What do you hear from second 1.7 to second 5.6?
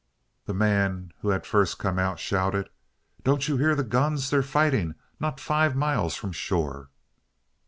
come out shouted, "Don't you hear the guns? They're fighting—not